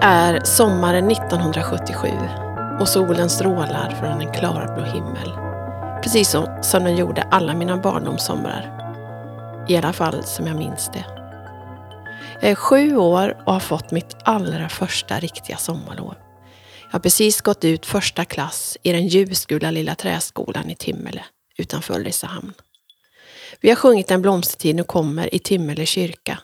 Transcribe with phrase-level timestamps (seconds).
[0.00, 2.08] Det är sommaren 1977
[2.80, 5.30] och solen strålar från en klarblå himmel.
[6.02, 8.76] Precis som, som den gjorde alla mina barndomssomrar.
[9.68, 11.04] I alla fall som jag minns det.
[12.40, 16.14] Jag är sju år och har fått mitt allra första riktiga sommarlov.
[16.86, 21.24] Jag har precis gått ut första klass i den ljusgula lilla träskolan i Timmele
[21.58, 22.52] utanför Ulricehamn.
[23.60, 26.38] Vi har sjungit En blomstertid nu kommer i Timmele kyrka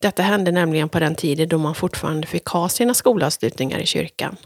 [0.00, 4.36] detta hände nämligen på den tiden då man fortfarande fick ha sina skolavslutningar i kyrkan.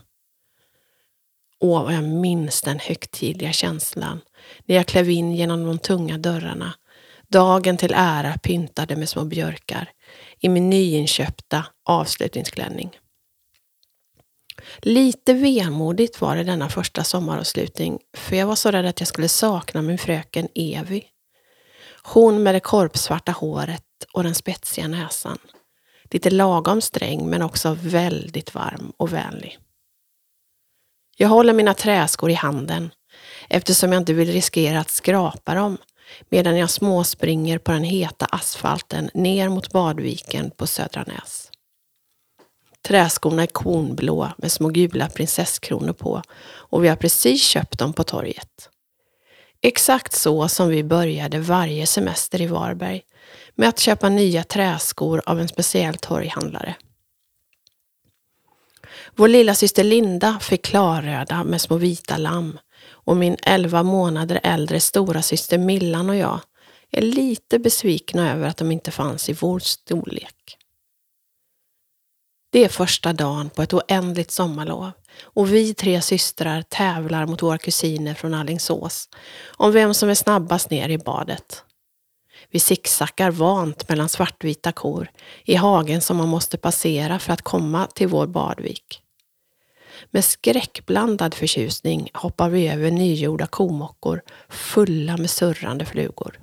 [1.59, 4.21] Åh, vad jag minns den högtidliga känslan
[4.65, 6.73] när jag klev in genom de tunga dörrarna,
[7.27, 9.89] dagen till ära pyntade med små björkar,
[10.39, 12.97] i min nyinköpta avslutningsklänning.
[14.77, 19.27] Lite vemodigt var det denna första sommaravslutning, för jag var så rädd att jag skulle
[19.27, 21.03] sakna min fröken Evi.
[22.03, 25.37] Hon med det korpsvarta håret och den spetsiga näsan.
[26.03, 29.57] Lite lagom sträng men också väldigt varm och vänlig.
[31.17, 32.89] Jag håller mina träskor i handen
[33.49, 35.77] eftersom jag inte vill riskera att skrapa dem
[36.29, 41.51] medan jag småspringer på den heta asfalten ner mot badviken på Södra Näs.
[42.87, 48.03] Träskorna är kornblå med små gula prinsesskronor på och vi har precis köpt dem på
[48.03, 48.69] torget.
[49.61, 53.01] Exakt så som vi började varje semester i Varberg
[53.55, 56.75] med att köpa nya träskor av en speciell torghandlare.
[59.15, 62.59] Vår lilla syster Linda fick klarröda med små vita lamm
[62.89, 66.39] och min 11 månader äldre stora syster Millan och jag
[66.91, 70.57] är lite besvikna över att de inte fanns i vår storlek.
[72.51, 74.91] Det är första dagen på ett oändligt sommarlov
[75.21, 79.09] och vi tre systrar tävlar mot våra kusiner från Allingsås
[79.57, 81.63] om vem som är snabbast ner i badet.
[82.51, 85.11] Vi sicksackar vant mellan svartvita kor
[85.45, 89.01] i hagen som man måste passera för att komma till vår badvik.
[90.11, 96.39] Med skräckblandad förtjusning hoppar vi över nygjorda komockor fulla med surrande flugor.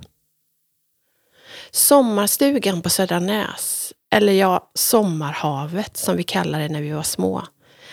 [1.71, 7.43] Sommarstugan på Södra Näs, eller ja, Sommarhavet som vi kallade det när vi var små,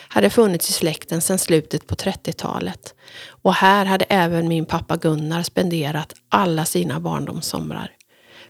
[0.09, 2.94] hade funnits i släkten sedan slutet på 30-talet
[3.28, 7.97] och här hade även min pappa Gunnar spenderat alla sina barndomssomrar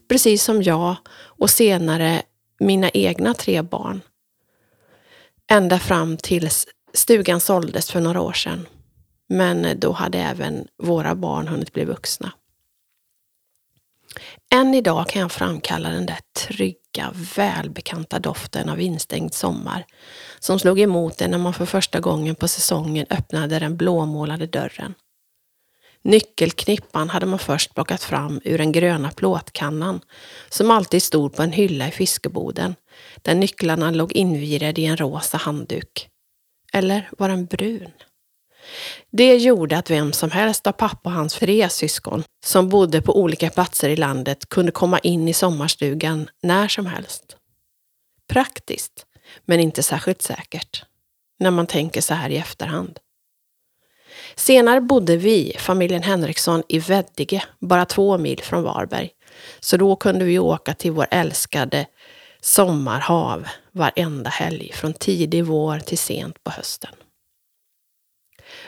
[0.07, 2.21] precis som jag och senare
[2.59, 4.01] mina egna tre barn.
[5.51, 8.67] Ända fram tills stugan såldes för några år sedan.
[9.29, 12.31] Men då hade även våra barn hunnit bli vuxna.
[14.51, 19.85] Än idag kan jag framkalla den där trygga, välbekanta doften av instängd sommar
[20.39, 24.93] som slog emot en när man för första gången på säsongen öppnade den blåmålade dörren.
[26.07, 30.01] Nyckelknippan hade man först plockat fram ur den gröna plåtkannan
[30.49, 32.75] som alltid stod på en hylla i fiskeboden
[33.21, 36.09] där nycklarna låg invirade i en rosa handduk.
[36.73, 37.91] Eller var den brun?
[39.11, 43.19] Det gjorde att vem som helst av pappa och hans tre syskon som bodde på
[43.19, 47.37] olika platser i landet kunde komma in i sommarstugan när som helst.
[48.27, 49.05] Praktiskt,
[49.45, 50.85] men inte särskilt säkert.
[51.39, 52.99] När man tänker så här i efterhand.
[54.37, 59.09] Senare bodde vi, familjen Henriksson, i Veddige, bara två mil från Varberg.
[59.59, 61.85] Så då kunde vi åka till vår älskade
[62.41, 66.91] sommarhav varenda helg, från tidig vår till sent på hösten.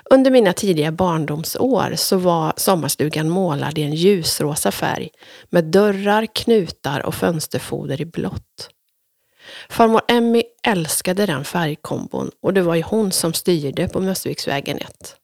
[0.10, 5.10] Under mina tidiga barndomsår så var sommarstugan målad i en ljusrosa färg
[5.50, 8.70] med dörrar, knutar och fönsterfoder i blått.
[9.70, 15.19] Farmor Emmy älskade den färgkombon och det var ju hon som styrde på Mössviksvägen 1.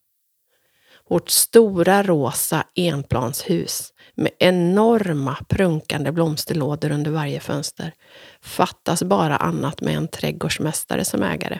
[1.09, 7.93] Vårt stora rosa enplanshus med enorma prunkande blomsterlådor under varje fönster.
[8.41, 11.59] Fattas bara annat med en trädgårdsmästare som ägare.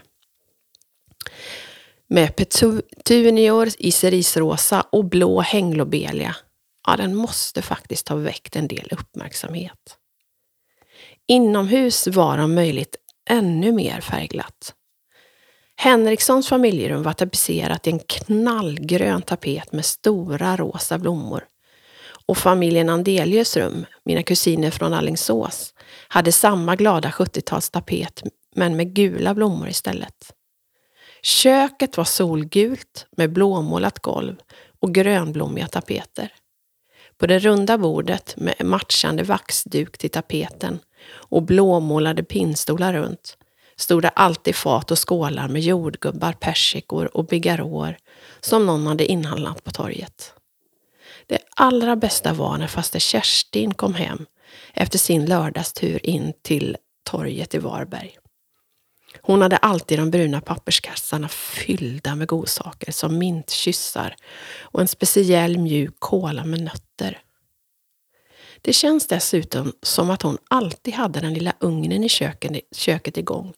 [2.08, 6.36] Med petunior i cerisrosa och blå hänglobelia.
[6.88, 9.98] Ja, den måste faktiskt ha väckt en del uppmärksamhet.
[11.28, 12.96] Inomhus var om möjligt
[13.30, 14.74] ännu mer färgglatt.
[15.78, 21.44] Henrikssons familjerum var tapetserat i en knallgrön tapet med stora rosa blommor.
[22.28, 25.74] Och familjen Andelius rum, mina kusiner från Allingsås,
[26.08, 30.34] hade samma glada 70-talstapet men med gula blommor istället.
[31.22, 34.36] Köket var solgult med blåmålat golv
[34.80, 36.34] och grönblommiga tapeter.
[37.18, 43.38] På det runda bordet med matchande vaxduk till tapeten och blåmålade pinnstolar runt
[43.78, 47.98] stod det alltid fat och skålar med jordgubbar, persikor och bigarråer
[48.40, 50.34] som någon hade inhandlat på torget.
[51.28, 54.26] Det allra bästa var när faster Kerstin kom hem
[54.74, 58.18] efter sin lördagstur in till torget i Varberg.
[59.22, 64.16] Hon hade alltid de bruna papperskassarna fyllda med godsaker som mintkyssar
[64.60, 67.22] och en speciell mjuk kola med nötter.
[68.62, 72.10] Det känns dessutom som att hon alltid hade den lilla ugnen i
[72.72, 73.54] köket igång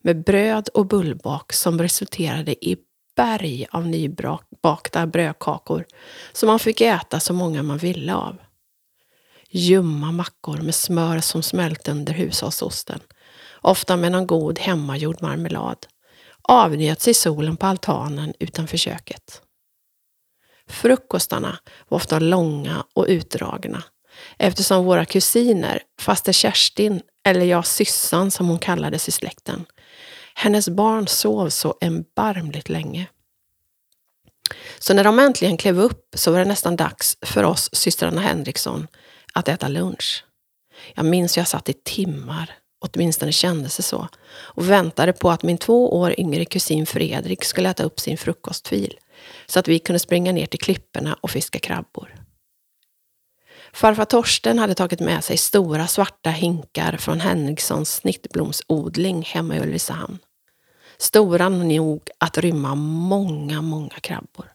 [0.00, 2.76] med bröd och bullbak som resulterade i
[3.16, 5.84] berg av nybakta brödkakor
[6.32, 8.36] som man fick äta så många man ville av.
[9.50, 13.00] Ljumma mackor med smör som smälte under hushållsosten,
[13.60, 15.86] ofta med någon god hemmagjord marmelad,
[16.42, 19.42] avnjöts i solen på altanen utanför köket.
[20.66, 21.58] Frukostarna
[21.88, 23.82] var ofta långa och utdragna
[24.38, 29.64] eftersom våra kusiner, faster Kerstin, eller jag syssan som hon kallades i släkten,
[30.34, 33.06] hennes barn sov så erbarmligt länge.
[34.78, 38.86] Så när de äntligen klev upp så var det nästan dags för oss systrarna Henriksson
[39.34, 40.24] att äta lunch.
[40.94, 45.42] Jag minns hur jag satt i timmar, åtminstone kändes det så, och väntade på att
[45.42, 48.98] min två år yngre kusin Fredrik skulle äta upp sin frukostfil
[49.46, 52.21] så att vi kunde springa ner till klipporna och fiska krabbor.
[53.74, 60.18] Farfar Torsten hade tagit med sig stora svarta hinkar från Henrikssons snittblomsodling hemma i Ulricehamn.
[60.98, 64.52] Stora nog att rymma många, många krabbor.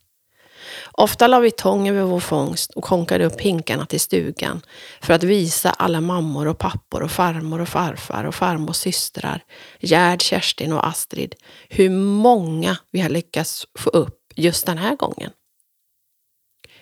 [0.92, 4.62] Ofta la vi tång över vår fångst och konkade upp hinkarna till stugan
[5.02, 9.44] för att visa alla mammor och pappor och farmor och farfar och farmors systrar,
[9.80, 11.36] Gerd, Kerstin och Astrid,
[11.69, 15.31] hur många vi har lyckats få upp just den här gången.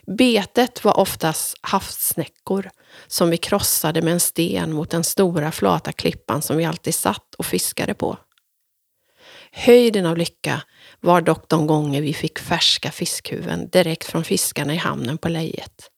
[0.07, 2.69] Betet var oftast havssnäckor
[3.07, 7.35] som vi krossade med en sten mot den stora flata klippan som vi alltid satt
[7.35, 8.17] och fiskade på.
[9.51, 10.61] Höjden av lycka
[10.99, 15.89] var dock de gånger vi fick färska fiskhuvuden direkt från fiskarna i hamnen på lejet.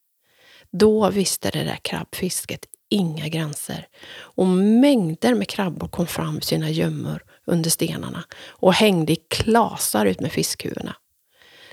[0.71, 3.87] Då visste det där krabbfisket inga gränser
[4.17, 10.21] och mängder med krabbor kom fram sina gömmor under stenarna och hängde i klasar ut
[10.21, 10.95] med fiskhuvudena.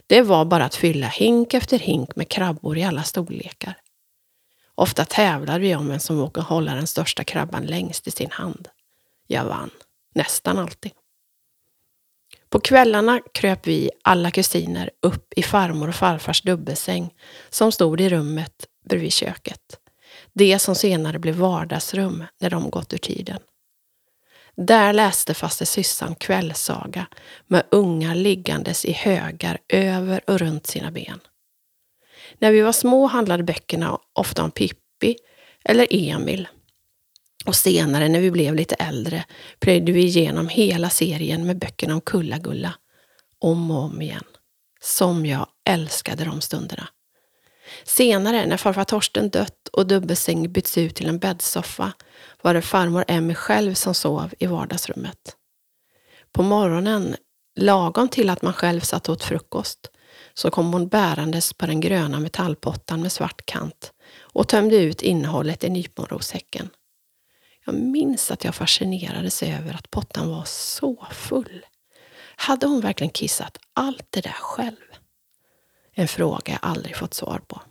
[0.06, 3.76] Det var bara att fylla hink efter hink med krabbor i alla storlekar.
[4.74, 8.68] Ofta tävlade vi om vem som vågade hålla den största krabban längst i sin hand.
[9.26, 9.70] Jag vann,
[10.14, 10.92] nästan alltid.
[12.48, 17.14] På kvällarna kröp vi, alla kusiner, upp i farmor och farfars dubbelsäng
[17.50, 19.78] som stod i rummet bredvid köket.
[20.32, 23.40] Det som senare blev vardagsrum när de gått ur tiden.
[24.56, 27.06] Där läste faste syssan kvällsaga
[27.46, 31.20] med ungar liggandes i högar över och runt sina ben.
[32.38, 35.16] När vi var små handlade böckerna ofta om Pippi
[35.64, 36.48] eller Emil.
[37.46, 39.24] Och senare när vi blev lite äldre
[39.60, 42.74] plöjde vi igenom hela serien med böckerna om Kulla-Gulla.
[43.38, 44.24] Om och om igen.
[44.80, 46.88] Som jag älskade de stunderna.
[47.84, 51.92] Senare, när farfar Torsten dött och dubbelsäng bytts ut till en bäddsoffa,
[52.42, 55.36] var det farmor Emmy själv som sov i vardagsrummet.
[56.32, 57.16] På morgonen,
[57.60, 59.90] lagom till att man själv satt åt frukost,
[60.34, 65.64] så kom hon bärandes på den gröna metallpottan med svart kant och tömde ut innehållet
[65.64, 66.68] i nyponroshäcken.
[67.66, 71.66] Jag minns att jag fascinerades över att pottan var så full.
[72.36, 74.76] Hade hon verkligen kissat allt det där själv?
[75.94, 77.62] En fråga jag aldrig fått svar på.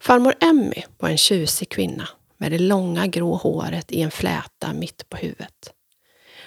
[0.00, 5.08] Farmor Emmy var en tjusig kvinna med det långa grå håret i en fläta mitt
[5.08, 5.72] på huvudet.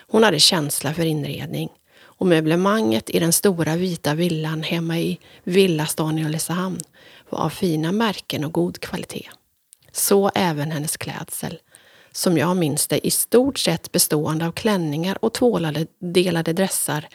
[0.08, 1.70] Hon hade känsla för inredning
[2.02, 6.80] och möblemanget i den stora vita villan hemma i villastan i Ulricehamn
[7.30, 9.30] var av fina märken och god kvalitet.
[9.92, 11.60] Så även hennes klädsel,
[12.12, 17.08] som jag minns det i stort sett bestående av klänningar och tvålade delade dressar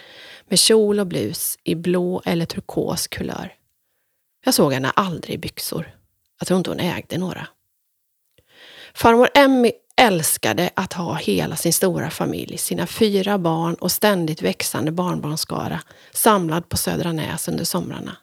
[0.48, 3.54] med kjol och blus i blå eller turkos kulör.
[4.44, 5.94] Jag såg henne aldrig i byxor.
[6.38, 7.48] Jag tror inte hon ägde några.
[8.94, 14.92] Farmor Emmy älskade att ha hela sin stora familj, sina fyra barn och ständigt växande
[14.92, 15.80] barnbarnskara
[16.12, 18.16] samlad på Södra Näs under somrarna.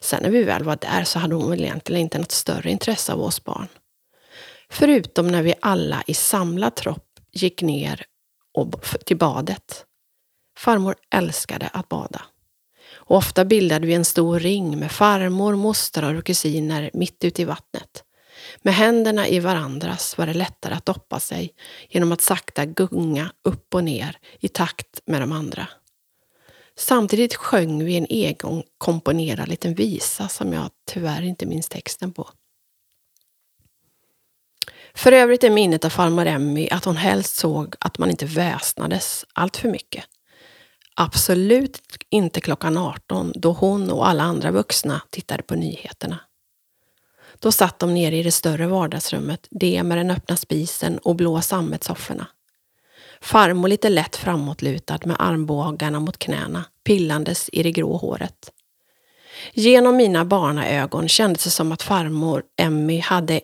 [0.00, 3.12] Sen när vi väl var där så hade hon väl egentligen inte något större intresse
[3.12, 3.68] av oss barn.
[4.70, 8.04] Förutom när vi alla i samlad tropp gick ner
[8.54, 9.84] och till badet.
[10.56, 12.22] Farmor älskade att bada.
[12.94, 17.44] Och ofta bildade vi en stor ring med farmor, mostrar och kusiner mitt ute i
[17.44, 18.04] vattnet.
[18.62, 21.54] Med händerna i varandras var det lättare att doppa sig
[21.88, 25.68] genom att sakta gunga upp och ner i takt med de andra.
[26.78, 32.30] Samtidigt sjöng vi en egen komponerad liten visa som jag tyvärr inte minns texten på.
[34.94, 39.24] För övrigt är minnet av farmor Emmy att hon helst såg att man inte väsnades
[39.32, 40.04] allt för mycket.
[40.98, 46.18] Absolut inte klockan 18 då hon och alla andra vuxna tittade på nyheterna.
[47.38, 51.40] Då satt de nere i det större vardagsrummet, det med den öppna spisen och blå
[51.40, 52.26] sammetssofforna.
[53.20, 58.52] Farmor lite lätt framåtlutad med armbågarna mot knäna, pillandes i det grå håret.
[59.52, 63.40] Genom mina barnaögon kändes det som att farmor Emmy hade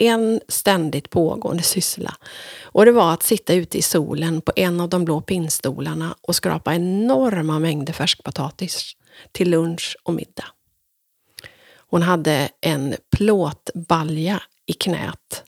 [0.00, 2.16] en ständigt pågående syssla
[2.62, 6.36] och det var att sitta ute i solen på en av de blå pinnstolarna och
[6.36, 8.96] skrapa enorma mängder färskpotatis
[9.32, 10.44] till lunch och middag.
[11.76, 15.44] Hon hade en plåtbalja i knät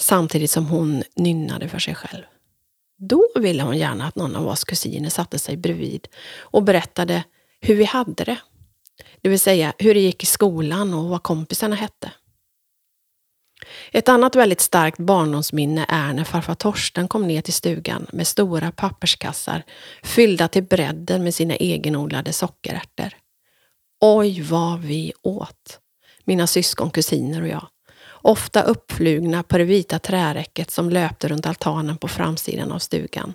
[0.00, 2.22] samtidigt som hon nynnade för sig själv.
[2.98, 7.24] Då ville hon gärna att någon av oss kusiner satte sig bredvid och berättade
[7.60, 8.38] hur vi hade det.
[9.20, 12.10] Det vill säga hur det gick i skolan och vad kompisarna hette.
[13.94, 18.72] Ett annat väldigt starkt barndomsminne är när farfar Torsten kom ner till stugan med stora
[18.72, 19.62] papperskassar
[20.02, 23.12] fyllda till bredden med sina egenodlade sockerärtor.
[24.00, 25.78] Oj vad vi åt!
[26.24, 27.66] Mina syskon, kusiner och jag.
[28.08, 33.34] Ofta uppflugna på det vita träräcket som löpte runt altanen på framsidan av stugan.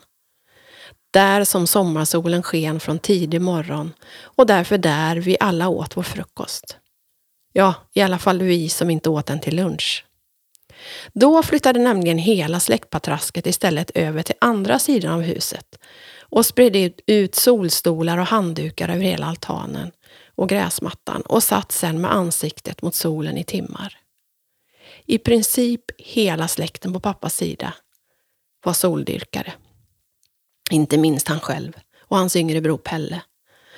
[1.11, 6.77] Där som sommarsolen sken från tidig morgon och därför där vi alla åt vår frukost.
[7.53, 10.06] Ja, i alla fall vi som inte åt den till lunch.
[11.13, 15.79] Då flyttade nämligen hela släktpatrasket istället över till andra sidan av huset
[16.29, 19.91] och spred ut solstolar och handdukar över hela altanen
[20.35, 23.97] och gräsmattan och satt sedan med ansiktet mot solen i timmar.
[25.05, 27.73] I princip hela släkten på pappas sida
[28.63, 29.53] var soldyrkare.
[30.71, 33.21] Inte minst han själv och hans yngre bror Pelle.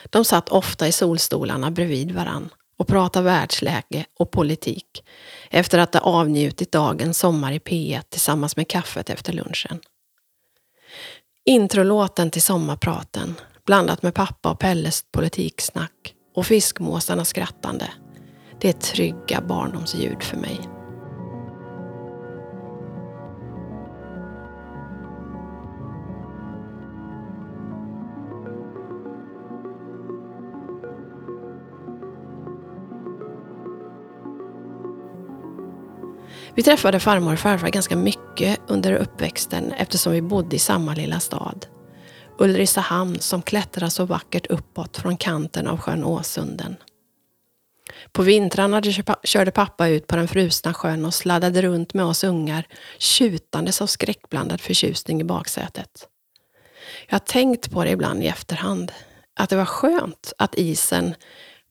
[0.10, 5.04] De satt ofta i solstolarna bredvid varann och prata världsläge och politik
[5.50, 9.80] efter att ha avnjutit dagens sommar i P1 tillsammans med kaffet efter lunchen.
[11.46, 17.92] Introlåten till sommarpraten blandat med pappa och Pelles politiksnack och fiskmåsarnas skrattande.
[18.62, 20.79] Det är trygga barndomsljud för mig.
[36.60, 41.20] Vi träffade farmor och farfar ganska mycket under uppväxten eftersom vi bodde i samma lilla
[41.20, 41.66] stad.
[42.38, 46.76] Ulricehamn som klättrar så vackert uppåt från kanten av sjön Åsunden.
[48.12, 48.82] På vintrarna
[49.24, 53.88] körde pappa ut på den frusna sjön och sladdade runt med oss ungar tjutandes av
[53.88, 56.08] skräckblandad förtjusning i baksätet.
[57.08, 58.92] Jag har tänkt på det ibland i efterhand,
[59.36, 61.16] att det var skönt att isen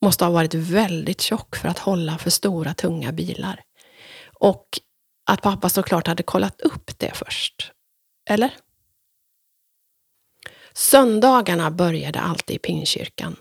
[0.02, 3.62] måste ha varit väldigt tjock för att hålla för stora tunga bilar.
[4.38, 4.66] Och
[5.26, 7.72] att pappa såklart hade kollat upp det först.
[8.30, 8.50] Eller?
[10.72, 13.36] Söndagarna började alltid i pingkyrkan.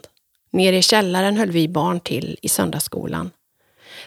[0.51, 3.32] Nere i källaren höll vi barn till i söndagsskolan.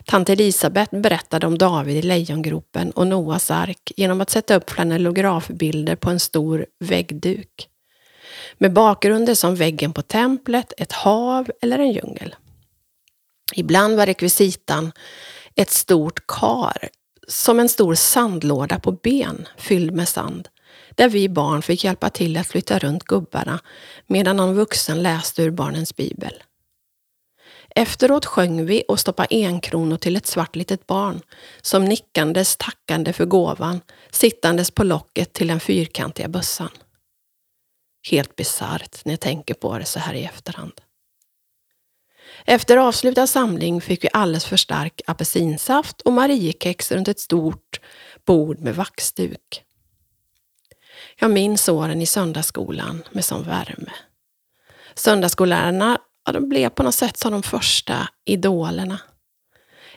[0.05, 5.97] Tant Elisabeth berättade om David i lejongropen och Noas ark genom att sätta upp flanellografbilder
[5.97, 7.69] på en stor väggduk.
[8.59, 12.35] Med bakgrunder som väggen på templet, ett hav eller en djungel.
[13.55, 14.93] Ibland var rekvisitan
[15.57, 16.89] ett stort kar,
[17.29, 20.49] som en stor sandlåda på ben fylld med sand,
[20.95, 23.61] där vi barn fick hjälpa till att flytta runt gubbarna
[24.07, 26.43] medan någon vuxen läste ur barnens bibel.
[27.75, 31.21] Efteråt sjöng vi och stoppade enkronor till ett svart litet barn
[31.61, 33.81] som nickandes tackande för gåvan
[34.11, 36.71] sittandes på locket till den fyrkantiga bössan.
[38.11, 40.81] Helt bisarrt när jag tänker på det så här i efterhand.
[42.51, 47.81] Efter avslutad samling fick vi alldeles för stark apelsinsaft och Mariekex runt ett stort
[48.27, 49.63] bord med vaxduk.
[51.21, 53.93] Jag minns åren i söndagsskolan med sån värme.
[54.95, 59.01] Söndagsskollärarna ja, de blev på något sätt som de första idolerna.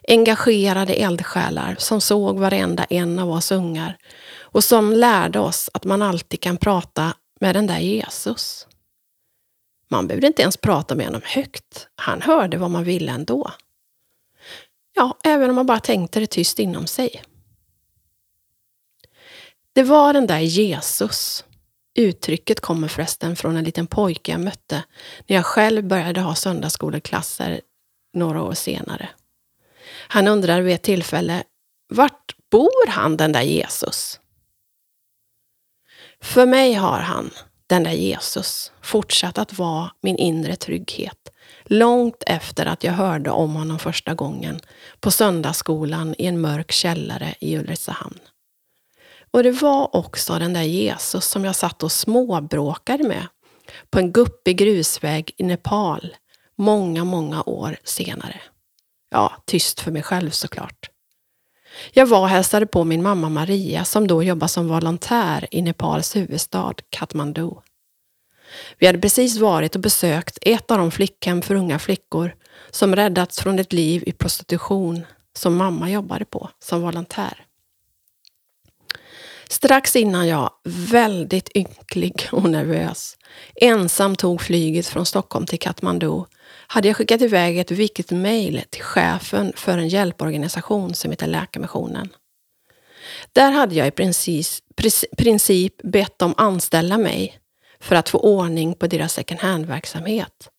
[0.07, 3.98] Engagerade eldsjälar som såg varenda en av oss ungar
[4.41, 8.67] och som lärde oss att man alltid kan prata med den där Jesus.
[9.94, 11.88] Man behövde inte ens prata med honom högt.
[11.96, 13.52] Han hörde vad man ville ändå.
[14.94, 17.24] Ja, även om man bara tänkte det tyst inom sig.
[19.74, 21.46] Det var den där Jesus.
[21.96, 24.84] Uttrycket kommer förresten från en liten pojke jag mötte
[25.28, 27.62] när jag själv började ha söndagsskoleklasser
[28.14, 29.10] några år senare.
[30.08, 31.44] Han undrar vid ett tillfälle,
[31.90, 34.20] vart bor han den där Jesus?
[36.22, 37.32] För mig har han,
[37.74, 41.18] den där Jesus, fortsatt att vara min inre trygghet.
[41.63, 44.60] Långt efter att jag hörde om honom första gången
[45.00, 48.20] på söndagsskolan i en mörk källare i Ulricehamn.
[49.32, 53.27] Och det var också den där Jesus som jag satt och småbråkade med
[53.89, 56.15] på en guppig grusväg i Nepal
[56.56, 58.42] många, många år senare.
[59.12, 60.89] Ja, tyst för mig själv såklart.
[61.92, 66.15] Jag var och hälsade på min mamma Maria som då jobbade som volontär i Nepals
[66.15, 67.51] huvudstad Kathmandu.
[68.77, 72.36] Vi hade precis varit och besökt ett av de flickhem för unga flickor
[72.72, 77.46] som räddats från ett liv i prostitution som mamma jobbade på som volontär.
[79.50, 83.18] Strax innan jag, väldigt ynklig och nervös,
[83.56, 86.24] ensam tog flyget från Stockholm till Kathmandu
[86.67, 92.10] hade jag skickat iväg ett viktigt mejl till chefen för en hjälporganisation som heter Läkarmissionen.
[93.34, 94.48] Där hade jag i princip,
[95.17, 97.39] princip bett dem anställa mig
[97.79, 100.50] för att få ordning på deras second hand-verksamhet.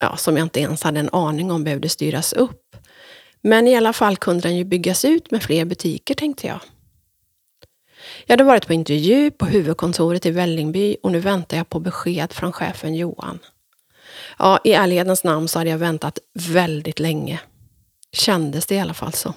[0.00, 2.76] Ja, som jag inte ens hade en aning om behövde styras upp.
[3.42, 6.60] Men i alla fall kunde den ju byggas ut med fler butiker, tänkte jag.
[8.26, 12.32] Jag hade varit på intervju på huvudkontoret i Vällingby och nu väntar jag på besked
[12.32, 13.38] från chefen Johan.
[14.42, 17.40] Ja, i ärlighetens namn så hade jag väntat väldigt länge.
[18.12, 19.34] Kändes det i alla fall så.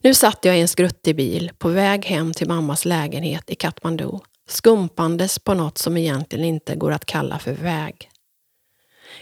[0.00, 4.10] Nu satt jag i en skruttig bil på väg hem till mammas lägenhet i Katmandu,
[4.48, 8.10] skumpandes på något som egentligen inte går att kalla för väg.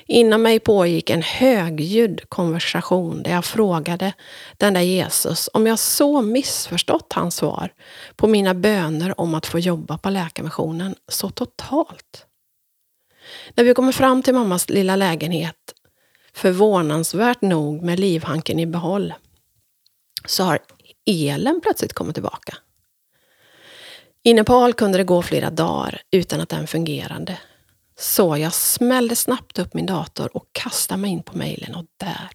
[0.07, 4.13] Innan mig pågick en högljudd konversation där jag frågade
[4.57, 7.73] den där Jesus om jag så missförstått hans svar
[8.17, 12.27] på mina böner om att få jobba på Läkarmissionen så totalt.
[13.55, 15.75] När vi kommer fram till mammas lilla lägenhet,
[16.35, 19.15] förvånansvärt nog med livhanken i behåll,
[20.27, 20.59] så har
[21.07, 22.57] elen plötsligt kommit tillbaka.
[24.23, 27.39] I Nepal kunde det gå flera dagar utan att den fungerade.
[27.99, 32.31] Så jag smällde snabbt upp min dator och kastade mig in på mejlen och där,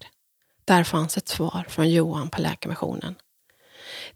[0.64, 3.14] där fanns ett svar från Johan på Läkarmissionen.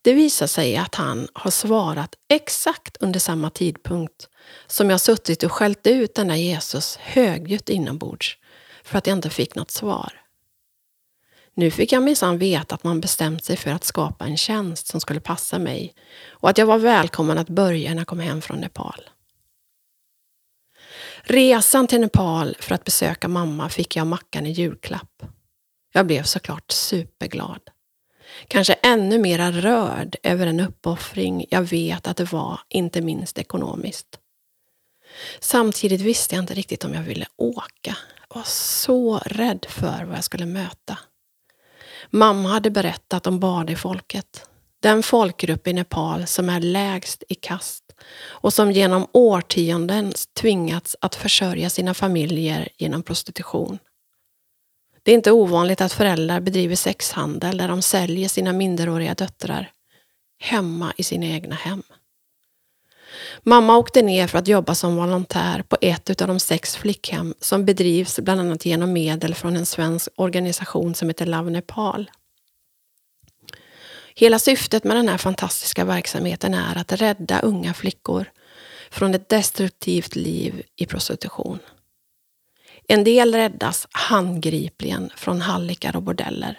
[0.02, 4.28] Det visar sig att han har svarat exakt under samma tidpunkt
[4.66, 8.38] som jag suttit och skällt ut den där Jesus högljutt inombords
[8.84, 10.22] för att jag inte fick något svar.
[11.54, 15.00] Nu fick jag minsann veta att man bestämt sig för att skapa en tjänst som
[15.00, 15.94] skulle passa mig
[16.30, 19.08] och att jag var välkommen att börja när jag kom hem från Nepal.
[21.22, 25.22] Resan till Nepal för att besöka mamma fick jag Mackan i julklapp.
[25.92, 27.60] Jag blev såklart superglad.
[28.48, 34.18] Kanske ännu mera rörd över den uppoffring jag vet att det var, inte minst ekonomiskt.
[35.40, 37.96] Samtidigt visste jag inte riktigt om jag ville åka.
[38.28, 40.98] Jag var så rädd för vad jag skulle möta.
[42.10, 44.46] Mamma hade berättat om Badi-folket.
[44.80, 47.84] Den folkgrupp i Nepal som är lägst i kast
[48.24, 53.78] och som genom årtionden tvingats att försörja sina familjer genom prostitution.
[55.02, 59.70] Det är inte ovanligt att föräldrar bedriver sexhandel där de säljer sina minderåriga döttrar
[60.38, 61.82] hemma i sina egna hem.
[63.44, 67.64] Mamma åkte ner för att jobba som volontär på ett av de sex flickhem som
[67.64, 72.10] bedrivs bland annat genom medel från en svensk organisation som heter Love Nepal.
[74.14, 78.30] Hela syftet med den här fantastiska verksamheten är att rädda unga flickor
[78.90, 81.58] från ett destruktivt liv i prostitution.
[82.88, 86.58] En del räddas handgripligen från hallickar och bordeller.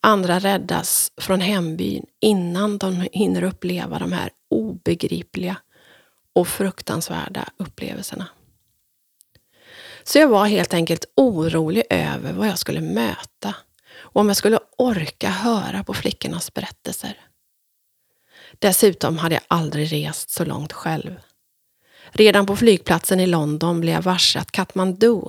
[0.00, 5.56] Andra räddas från hembyn innan de hinner uppleva de här obegripliga
[6.38, 8.28] och fruktansvärda upplevelserna.
[10.02, 13.54] Så jag var helt enkelt orolig över vad jag skulle möta
[13.96, 17.18] och om jag skulle orka höra på flickornas berättelser.
[18.58, 21.20] Dessutom hade jag aldrig rest så långt själv.
[22.10, 25.20] Redan på flygplatsen i London blev jag varse att Kathmandu,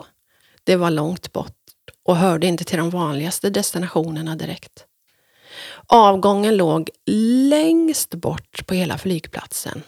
[0.63, 1.55] det var långt bort
[2.03, 4.85] och hörde inte till de vanligaste destinationerna direkt.
[5.87, 6.89] Avgången låg
[7.49, 9.83] längst bort på hela flygplatsen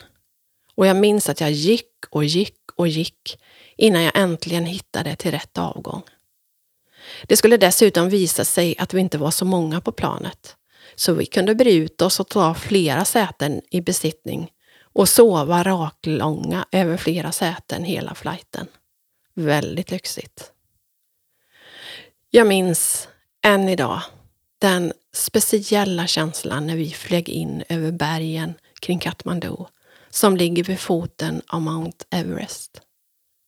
[0.75, 3.39] och jag minns att jag gick och gick och gick
[3.77, 6.01] innan jag äntligen hittade till rätt avgång.
[7.23, 10.55] Det skulle dessutom visa sig att vi inte var så många på planet,
[10.95, 14.51] så vi kunde bre ut oss och ta flera säten i besittning
[14.93, 18.67] och sova raklånga över flera säten hela flighten.
[19.33, 20.51] Väldigt lyxigt.
[22.29, 23.07] Jag minns
[23.43, 24.01] än idag
[24.59, 29.55] den speciella känslan när vi flög in över bergen kring Kathmandu
[30.11, 32.81] som ligger vid foten av Mount Everest.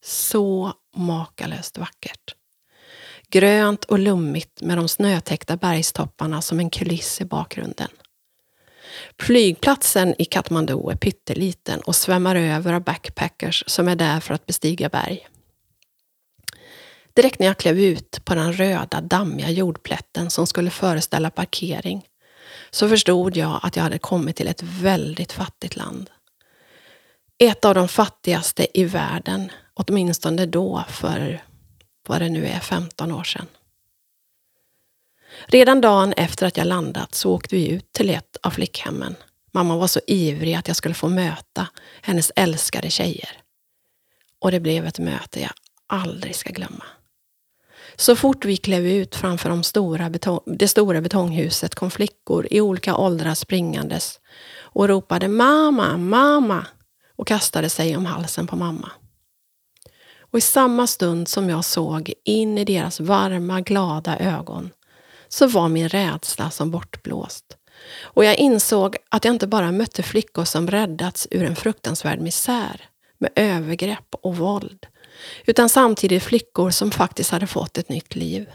[0.06, 2.36] Så makalöst vackert.
[3.30, 7.90] Grönt och lummigt med de snötäckta bergstopparna som en kuliss i bakgrunden.
[9.20, 14.46] Flygplatsen i Kathmandu är pytteliten och svämmar över av backpackers som är där för att
[14.46, 15.28] bestiga berg.
[17.14, 22.06] Direkt när jag klev ut på den röda dammiga jordplätten som skulle föreställa parkering
[22.72, 26.10] så förstod jag att jag hade kommit till ett väldigt fattigt land.
[27.38, 31.44] Ett av de fattigaste i världen, åtminstone då för
[32.08, 33.48] vad det nu är, 15 år sedan.
[35.46, 39.16] Redan dagen efter att jag landat så åkte vi ut till ett av flickhemmen.
[39.52, 41.68] Mamma var så ivrig att jag skulle få möta
[42.02, 43.30] hennes älskade tjejer.
[44.40, 45.52] Och det blev ett möte jag
[45.88, 46.86] aldrig ska glömma.
[47.96, 50.12] Så fort vi klev ut framför de stora
[50.46, 54.20] det stora betonghuset kom flickor i olika åldrar springandes
[54.56, 56.66] och ropade mamma, mamma
[57.16, 58.92] och kastade sig om halsen på mamma.
[60.20, 64.70] Och i samma stund som jag såg in i deras varma, glada ögon
[65.28, 67.58] så var min rädsla som bortblåst.
[68.02, 72.82] Och jag insåg att jag inte bara mötte flickor som räddats ur en fruktansvärd misär
[73.18, 74.88] med övergrepp och våld,
[75.46, 78.50] utan samtidigt flickor som faktiskt hade fått ett nytt liv.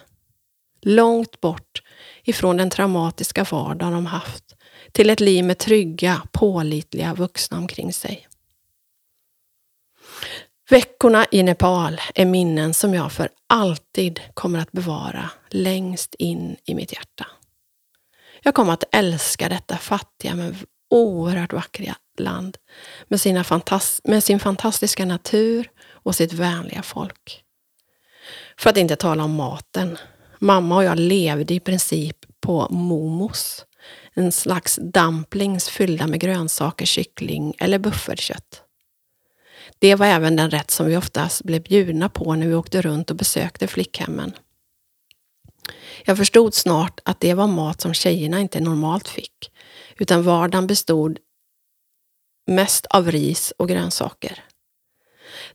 [0.81, 1.83] Långt bort
[2.25, 4.45] ifrån den traumatiska vardag de haft
[4.93, 8.28] till ett liv med trygga, pålitliga vuxna omkring sig.
[10.71, 16.75] Veckorna i Nepal är minnen som jag för alltid kommer att bevara längst in i
[16.75, 17.27] mitt hjärta.
[18.43, 20.57] Jag kommer att älska detta fattiga men
[20.91, 22.57] oerhört vackra land
[23.09, 27.45] med, sina fantas med sin fantastiska natur och sitt vänliga folk.
[28.59, 29.99] För att inte tala om maten.
[30.39, 33.65] Mamma och jag levde i princip på momos,
[34.15, 38.63] en slags dumplings fyllda med grönsaker, kyckling eller buffelkött.
[39.79, 43.11] Det var även den rätt som vi oftast blev bjudna på när vi åkte runt
[43.11, 44.33] och besökte flickhemmen.
[46.05, 49.53] Jag förstod snart att det var mat som tjejerna inte normalt fick,
[49.99, 51.19] utan vardagen bestod
[52.47, 54.45] mest av ris och grönsaker.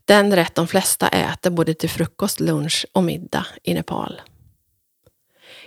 [0.05, 4.21] Den rätt de flesta äter både till frukost, lunch och middag i Nepal.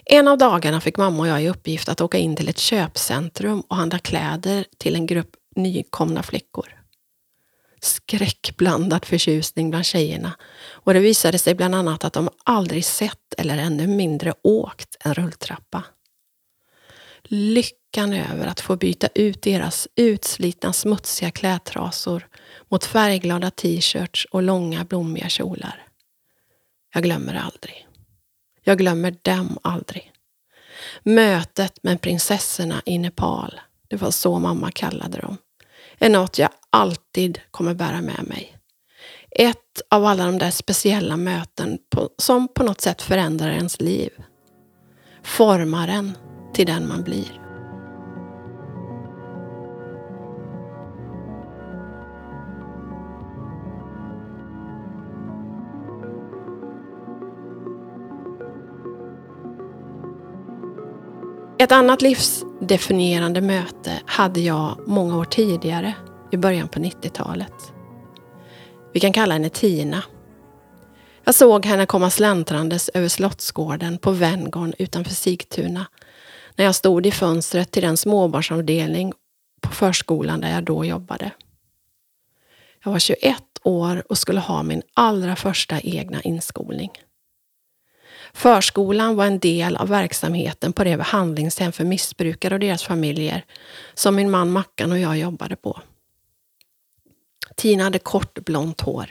[0.05, 3.61] En av dagarna fick mamma och jag i uppgift att åka in till ett köpcentrum
[3.61, 6.77] och handla kläder till en grupp nykomna flickor
[7.87, 10.33] skräckblandad förtjusning bland tjejerna
[10.71, 15.15] och det visade sig bland annat att de aldrig sett eller ännu mindre åkt en
[15.15, 15.83] rulltrappa.
[17.23, 22.29] Lyckan över att få byta ut deras utslitna smutsiga klädtrasor
[22.69, 25.87] mot färgglada t-shirts och långa blommiga kjolar.
[26.95, 27.87] Jag glömmer det aldrig.
[28.65, 30.13] Jag glömmer dem aldrig.
[31.03, 35.37] Mötet med prinsessorna i Nepal, det var så mamma kallade dem
[35.99, 38.57] är något jag alltid kommer bära med mig.
[39.31, 44.11] Ett av alla de där speciella möten på, som på något sätt förändrar ens liv.
[45.23, 46.13] Formar en
[46.55, 47.43] till den man blir.
[61.59, 65.95] Ett annat livs Definierande möte hade jag många år tidigare,
[66.31, 67.53] i början på 90-talet.
[68.93, 70.03] Vi kan kalla henne Tina.
[71.25, 75.87] Jag såg henne komma släntrandes över Slottsgården på Venngarn utanför Sigtuna
[76.57, 79.13] när jag stod i fönstret till den småbarnsavdelning
[79.61, 81.31] på förskolan där jag då jobbade.
[82.85, 86.91] Jag var 21 år och skulle ha min allra första egna inskolning.
[88.33, 93.45] Förskolan var en del av verksamheten på det behandlingshem för missbrukare och deras familjer
[93.95, 95.81] som min man Mackan och jag jobbade på.
[97.57, 99.11] Tina hade kort blont hår.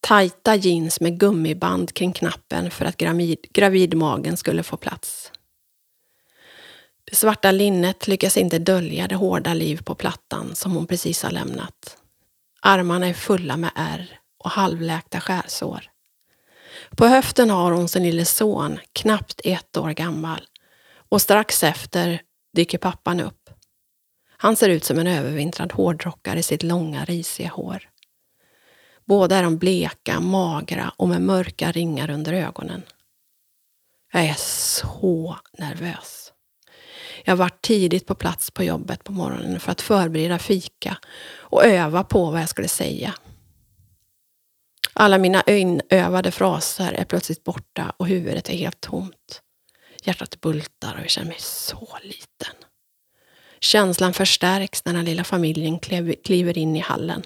[0.00, 5.32] Tajta jeans med gummiband kring knappen för att gravid, gravidmagen skulle få plats.
[7.04, 11.30] Det svarta linnet lyckas inte dölja det hårda liv på plattan som hon precis har
[11.30, 11.96] lämnat.
[12.60, 15.91] Armarna är fulla med ärr och halvläkta skärsår.
[16.90, 20.40] På höften har hon sin lille son, knappt ett år gammal.
[21.08, 22.22] Och strax efter
[22.56, 23.50] dyker pappan upp.
[24.36, 27.88] Han ser ut som en övervintrad hårdrockare i sitt långa risiga hår.
[29.04, 32.82] Båda är de bleka, magra och med mörka ringar under ögonen.
[34.12, 36.32] Jag är så nervös.
[37.24, 40.98] Jag var tidigt på plats på jobbet på morgonen för att förbereda fika
[41.38, 43.14] och öva på vad jag skulle säga.
[44.94, 49.42] Alla mina inövade fraser är plötsligt borta och huvudet är helt tomt.
[50.02, 52.54] Hjärtat bultar och jag känner mig så liten.
[53.60, 55.78] Känslan förstärks när den lilla familjen
[56.24, 57.22] kliver in i hallen.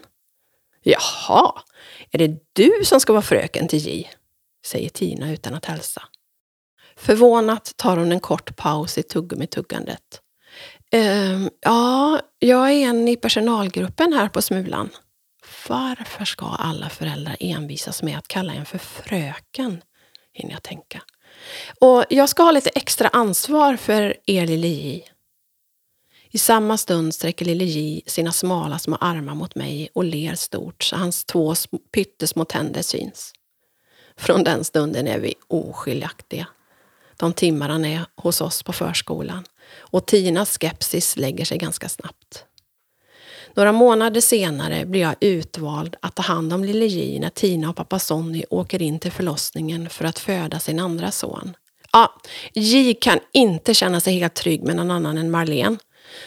[0.82, 1.52] Jaha,
[2.10, 4.10] är det du som ska vara fröken till J?
[4.66, 6.02] säger Tina utan att hälsa.
[6.96, 10.20] Förvånat tar hon en kort paus i tuggummituggandet.
[10.92, 14.90] Ehm, ja, jag är en i personalgruppen här på Smulan.
[15.68, 19.82] Varför ska alla föräldrar envisas med att kalla en för fröken?
[20.32, 21.02] Hinner jag tänka.
[21.80, 25.04] Och jag ska ha lite extra ansvar för er lille J.
[26.30, 30.82] I samma stund sträcker lille J sina smala små armar mot mig och ler stort
[30.82, 31.54] så hans två
[31.92, 33.32] pyttesmå tänder syns.
[34.16, 36.46] Från den stunden är vi oskiljaktiga.
[37.16, 39.44] de timmar han är hos oss på förskolan
[39.78, 42.44] och Tinas skepsis lägger sig ganska snabbt.
[43.56, 47.76] Några månader senare blir jag utvald att ta hand om lille J när Tina och
[47.76, 51.56] pappa Sonny åker in till förlossningen för att föda sin andra son.
[51.92, 52.14] Ja,
[52.54, 55.76] J kan inte känna sig helt trygg med någon annan än Marlene.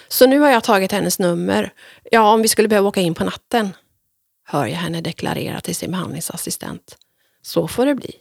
[0.07, 1.73] Så nu har jag tagit hennes nummer.
[2.11, 3.69] Ja, om vi skulle behöva åka in på natten.
[4.45, 6.97] Hör jag henne deklarera till sin behandlingsassistent.
[7.41, 8.15] Så får det bli.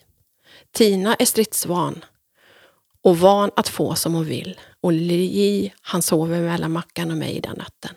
[0.72, 2.04] Tina är stridsvan
[3.02, 4.60] och van att få som hon vill.
[4.80, 7.94] Och J, han sover mellan Mackan och mig den natten.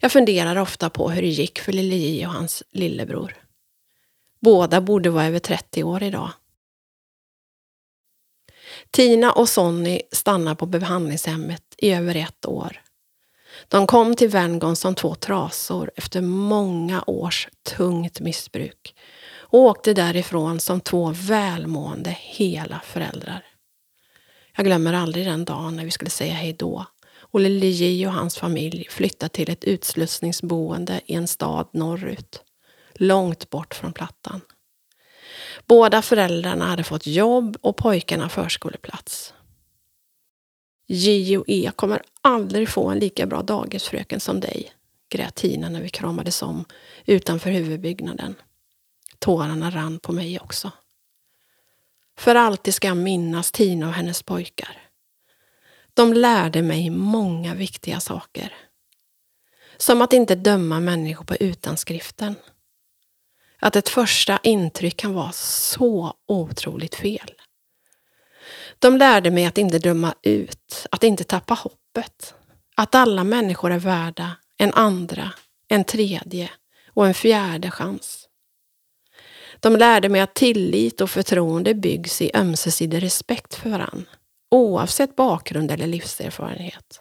[0.00, 3.36] Jag funderar ofta på hur det gick för lille J och hans lillebror.
[4.40, 6.30] Båda borde vara över 30 år idag.
[8.90, 12.82] Tina och Sonny stannar på behandlingshemmet i över ett år.
[13.68, 18.94] De kom till Venngon som två trasor efter många års tungt missbruk
[19.50, 23.44] och åkte därifrån som två välmående hela föräldrar.
[24.56, 26.86] Jag glömmer aldrig den dagen när vi skulle säga hej då
[27.30, 32.42] och lille J och hans familj flyttade till ett utslussningsboende i en stad norrut,
[32.94, 34.40] långt bort från Plattan.
[35.66, 39.34] Båda föräldrarna hade fått jobb och pojkarna förskoleplats.
[40.86, 44.72] J och E kommer aldrig få en lika bra dagisfröken som dig,
[45.08, 46.64] grät Tina när vi kramades om
[47.06, 48.34] utanför huvudbyggnaden.
[49.18, 50.70] Tårarna rann på mig också.
[52.18, 54.87] För alltid ska jag minnas Tina och hennes pojkar.
[55.98, 58.54] De lärde mig många viktiga saker.
[59.76, 62.34] Som att inte döma människor på utanskriften.
[63.60, 67.32] Att ett första intryck kan vara så otroligt fel.
[68.78, 72.34] De lärde mig att inte döma ut, att inte tappa hoppet.
[72.76, 75.32] Att alla människor är värda en andra,
[75.68, 76.50] en tredje
[76.94, 78.28] och en fjärde chans.
[79.60, 84.17] De lärde mig att tillit och förtroende byggs i ömsesidig respekt för varandra
[84.50, 87.00] oavsett bakgrund eller livserfarenhet.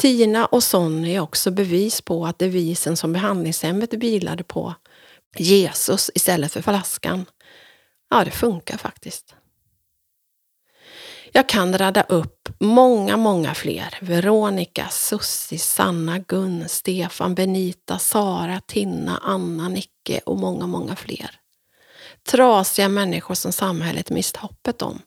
[0.00, 4.74] Tina och Sonny är också bevis på att devisen som behandlingshemmet vilade på,
[5.36, 7.26] Jesus istället för flaskan,
[8.10, 9.34] ja, det funkar faktiskt.
[11.32, 13.98] Jag kan rada upp många, många fler.
[14.00, 21.30] Veronica, Sussi, Sanna, Gun, Stefan, Benita, Sara, Tinna, Anna, Nicke och många, många fler.
[22.28, 25.02] Trasiga människor som samhället mist hoppet om.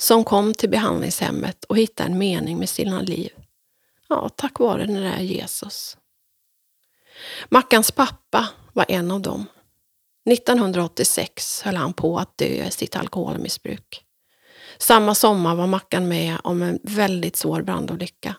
[0.00, 3.32] Som kom till behandlingshemmet och hittade en mening med sina liv.
[4.08, 5.96] Ja, tack vare den där Jesus.
[7.48, 9.46] Mackans pappa var en av dem.
[10.30, 14.04] 1986 höll han på att dö i sitt alkoholmissbruk.
[14.78, 18.34] Samma sommar var Mackan med om en väldigt svår brandolycka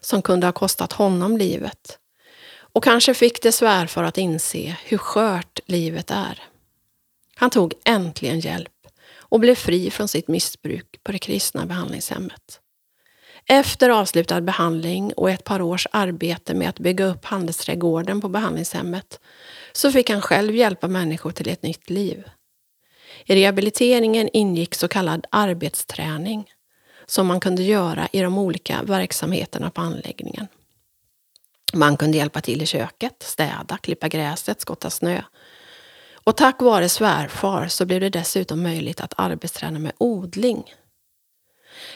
[0.00, 1.98] som kunde ha kostat honom livet.
[2.54, 6.42] Och kanske fick det svärfar att inse hur skört livet är.
[7.34, 8.71] Han tog äntligen hjälp
[9.32, 12.60] och blev fri från sitt missbruk på det kristna behandlingshemmet.
[13.46, 19.20] Efter avslutad behandling och ett par års arbete med att bygga upp handelsträdgården på behandlingshemmet
[19.72, 22.24] så fick han själv hjälpa människor till ett nytt liv.
[23.24, 26.50] I rehabiliteringen ingick så kallad arbetsträning
[27.06, 30.46] som man kunde göra i de olika verksamheterna på anläggningen.
[31.72, 35.22] Man kunde hjälpa till i köket, städa, klippa gräset, skotta snö.
[36.24, 40.74] Och tack vare svärfar så blev det dessutom möjligt att arbetsträna med odling.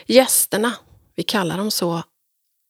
[0.06, 0.72] Gästerna,
[1.14, 2.02] vi kallar dem så,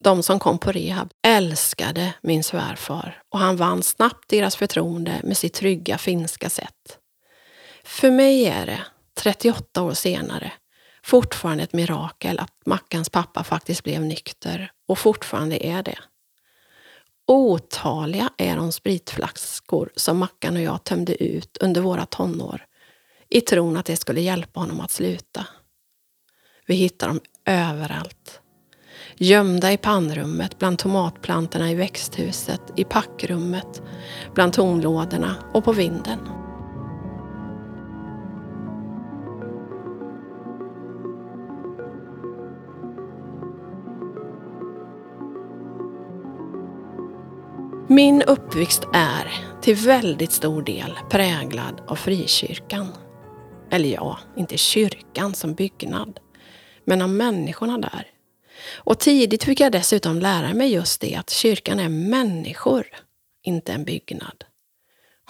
[0.04, 5.36] de som kom på rehab, älskade min svärfar och han vann snabbt deras förtroende med
[5.36, 6.98] sitt trygga finska sätt.
[7.84, 8.80] För mig är det,
[9.18, 10.52] 38 år senare,
[11.04, 15.98] fortfarande ett mirakel att Mackans pappa faktiskt blev nykter och fortfarande är det.
[17.26, 22.64] Otaliga är de spritflaskor som Mackan och jag tömde ut under våra tonår
[23.28, 25.46] i tron att det skulle hjälpa honom att sluta.
[26.66, 28.40] Vi hittar dem överallt.
[29.16, 33.82] Gömda i pannrummet, bland tomatplantorna i växthuset, i packrummet,
[34.34, 36.18] bland tomlådorna och på vinden.
[47.88, 52.88] Min uppväxt är till väldigt stor del präglad av frikyrkan.
[53.70, 56.20] Eller ja, inte kyrkan som byggnad,
[56.84, 58.06] men av människorna där.
[58.74, 62.86] Och tidigt fick jag dessutom lära mig just det att kyrkan är människor,
[63.42, 64.44] inte en byggnad.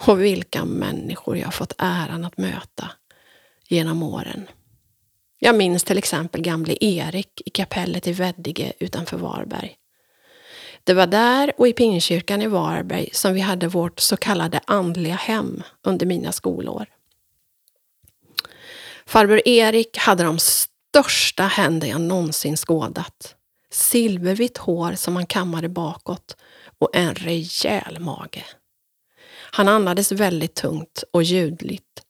[0.07, 2.91] Och vilka människor jag fått äran att möta
[3.67, 4.49] genom åren.
[5.39, 9.75] Jag minns till exempel gamle Erik i kapellet i Veddige utanför Varberg.
[10.87, 15.15] Det var där och i Pingstkyrkan i Varberg som vi hade vårt så kallade andliga
[15.15, 16.85] hem under mina skolår.
[19.05, 23.35] Farbror Erik hade de största händer jag någonsin skådat.
[23.71, 26.37] Silvervitt hår som han kammade bakåt
[26.79, 28.45] och en rejäl mage.
[29.51, 32.01] Han andades väldigt tungt och ljudligt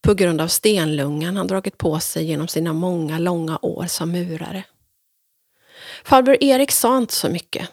[0.00, 4.64] på grund av stenlungan han dragit på sig genom sina många långa år som murare.
[6.04, 7.68] Farbror Erik sa inte så mycket.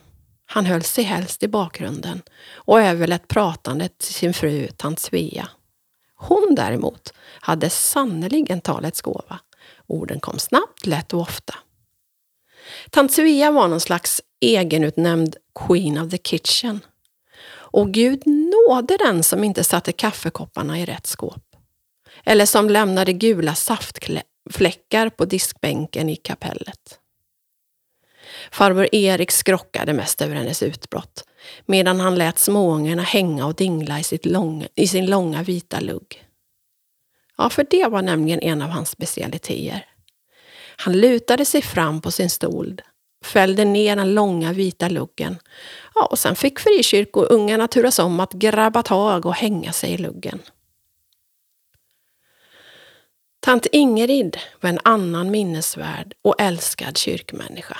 [0.45, 2.21] Han höll sig helst i bakgrunden
[2.55, 5.49] och överlät pratandet till sin fru tant Svea.
[6.15, 9.39] Hon däremot hade sannerligen talets gåva.
[9.87, 11.55] Orden kom snabbt, lätt och ofta.
[12.89, 15.35] Tant Svea var någon slags egenutnämnd
[15.67, 16.79] Queen of the Kitchen.
[17.53, 21.55] Och Gud nåde den som inte satte kaffekopparna i rätt skåp.
[22.23, 26.99] Eller som lämnade gula saftfläckar på diskbänken i kapellet.
[28.53, 31.23] Farbror Erik skrockade mest över hennes utbrott
[31.65, 36.25] medan han lät småungarna hänga och dingla i, sitt långa, i sin långa vita lugg.
[37.37, 39.85] Ja, för det var nämligen en av hans specialiteter.
[40.77, 42.81] Han lutade sig fram på sin stol,
[43.25, 45.37] fällde ner den långa vita luggen
[45.95, 50.41] ja, och sen fick frikyrkoungarna turas om att grabba tag och hänga sig i luggen.
[53.39, 57.77] Tant Ingrid var en annan minnesvärd och älskad kyrkmänniska.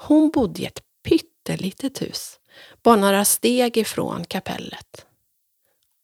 [0.00, 2.40] Hon bodde i ett pyttelitet hus,
[2.82, 5.06] bara några steg ifrån kapellet.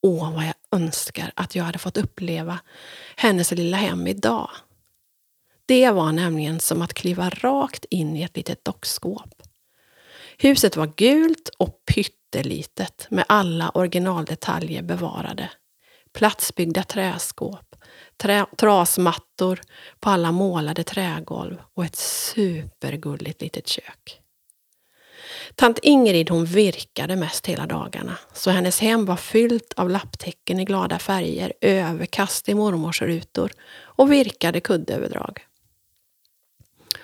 [0.02, 2.60] Åh, vad jag önskar att jag hade fått uppleva
[3.16, 4.50] hennes lilla hem idag.
[5.66, 9.42] Det var nämligen som att kliva rakt in i ett litet dockskåp.
[10.38, 15.50] Huset var gult och pyttelitet med alla originaldetaljer bevarade.
[16.12, 17.73] Platsbyggda träskåp,
[18.24, 19.60] trä, trasmattor
[20.00, 24.20] på alla målade trägolv och ett supergulligt litet kök.
[25.54, 30.64] Tant Ingrid hon virkade mest hela dagarna, så hennes hem var fyllt av lapptäcken i
[30.64, 35.46] glada färger, överkast i mormors rutor och virkade kuddöverdrag.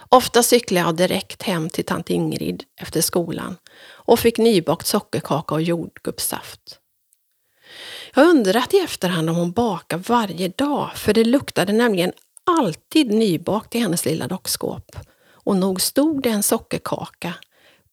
[0.09, 3.57] Ofta cyklade jag direkt hem till tant Ingrid efter skolan
[3.87, 6.80] och fick nybakt sockerkaka och jordgubbssaft.
[8.15, 12.13] Jag undrat i efterhand om hon bakade varje dag, för det luktade nämligen
[12.45, 14.97] alltid nybakt i hennes lilla dockskåp.
[15.33, 17.35] Och nog stod det en sockerkaka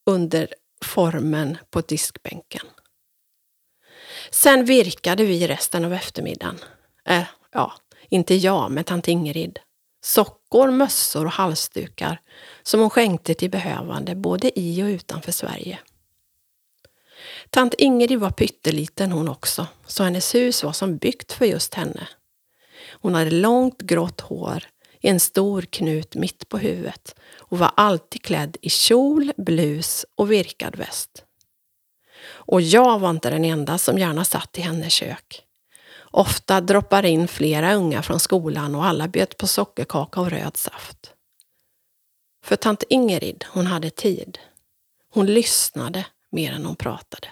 [0.06, 0.48] under
[0.86, 2.66] formen på diskbänken.
[4.32, 6.60] Sen virkade vi resten av eftermiddagen.
[7.06, 7.74] Äh, ja,
[8.10, 9.60] inte jag, men tant Ingrid.
[10.06, 12.22] Sockor, mössor och halsdukar
[12.64, 15.80] som hon skänkte till behövande både i och utanför Sverige.
[17.50, 22.08] Tant Ingrid var pytteliten hon också, så hennes hus var som byggt för just henne.
[23.02, 24.64] Hon hade långt grått hår,
[25.02, 30.76] en stor knut mitt på huvudet och var alltid klädd i kjol, blus och virkad
[30.76, 31.24] väst.
[32.30, 35.44] Och jag var inte den enda som gärna satt i hennes kök.
[36.12, 41.14] Ofta droppar in flera unga från skolan och alla bjöd på sockerkaka och röd saft.
[42.44, 44.40] För tant Ingrid, hon hade tid.
[45.14, 46.06] Hon lyssnade
[46.38, 47.28] mer än hon pratade.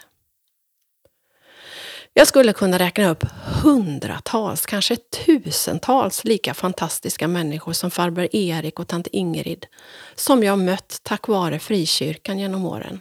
[2.12, 3.24] Jag skulle kunna räkna upp
[3.62, 9.66] hundratals, kanske tusentals lika fantastiska människor som farbror Erik och tant Ingrid
[10.14, 13.00] som jag mött tack vare frikyrkan genom åren.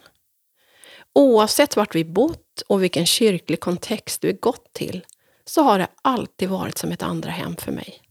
[1.13, 5.05] Oavsett vart vi bott och vilken kyrklig kontext vi gått till
[5.45, 8.01] så har det alltid varit som ett andra hem för mig.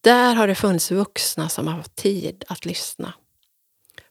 [0.00, 3.12] Där har det funnits vuxna som har haft tid att lyssna.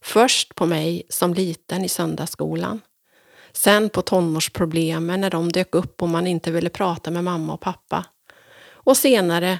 [0.01, 2.81] Först på mig som liten i söndagsskolan
[3.53, 7.61] Sen på tonårsproblemen när de dök upp och man inte ville prata med mamma och
[7.61, 8.05] pappa.
[8.63, 9.59] Och senare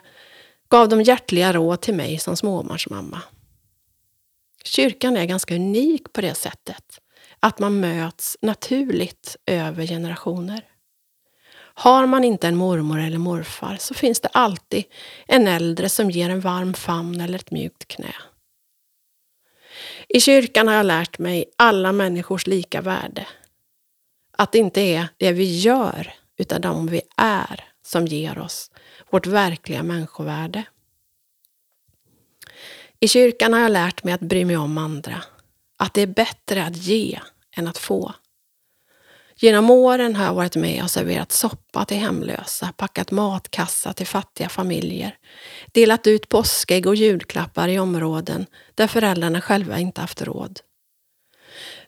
[0.70, 3.22] gav de hjärtliga råd till mig som småbarnsmamma.
[4.64, 7.00] Kyrkan är ganska unik på det sättet
[7.40, 10.66] att man möts naturligt över generationer.
[11.74, 14.84] Har man inte en mormor eller morfar så finns det alltid
[15.28, 18.14] en äldre som ger en varm famn eller ett mjukt knä.
[20.08, 23.28] I kyrkan har jag lärt mig alla människors lika värde
[24.42, 28.72] att det inte är det vi gör, utan de vi är, som ger oss
[29.10, 30.64] vårt verkliga människovärde.
[33.00, 35.24] I kyrkan har jag lärt mig att bry mig om andra.
[35.78, 37.20] Att det är bättre att ge
[37.58, 38.14] än att få.
[39.42, 44.50] Genom åren har jag varit med och serverat soppa till hemlösa, packat matkassa till fattiga
[44.50, 45.16] familjer,
[45.72, 50.60] delat ut påskägg och julklappar i områden där föräldrarna själva inte haft råd.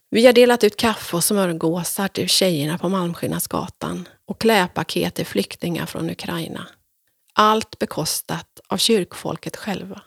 [0.09, 5.85] Vi har delat ut kaffe och smörgåsar till tjejerna på Malmskillnadsgatan och klädpaket till flyktingar
[5.85, 6.67] från Ukraina.
[7.33, 10.01] Allt bekostat av kyrkfolket själva.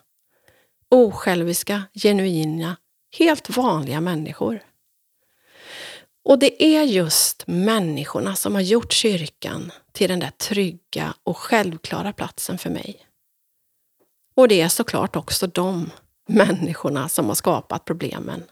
[0.91, 2.77] Osjälviska, genuina,
[3.19, 4.61] helt vanliga människor.
[6.27, 12.13] Och det är just människorna som har gjort kyrkan till den där trygga och självklara
[12.13, 13.07] platsen för mig.
[14.35, 15.91] Och det är såklart också de
[16.29, 18.45] människorna som har skapat problemen.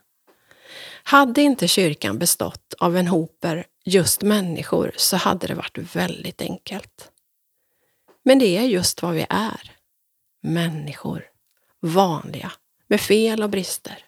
[1.03, 7.11] Hade inte kyrkan bestått av en hoper just människor så hade det varit väldigt enkelt.
[8.23, 9.73] Men det är just vad vi är.
[10.43, 11.25] Människor.
[11.81, 12.53] Vanliga.
[12.87, 14.04] Med fel och brister.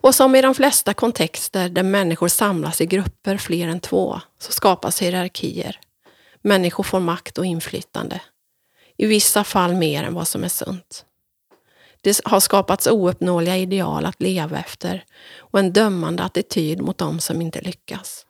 [0.00, 4.52] Och som i de flesta kontexter där människor samlas i grupper fler än två så
[4.52, 5.80] skapas hierarkier.
[6.42, 8.20] Människor får makt och inflytande.
[8.96, 11.04] I vissa fall mer än vad som är sunt.
[12.00, 15.04] Det har skapats ouppnåeliga ideal att leva efter
[15.38, 18.26] och en dömande attityd mot dem som inte lyckas.